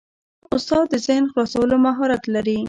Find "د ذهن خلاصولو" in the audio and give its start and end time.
0.89-1.75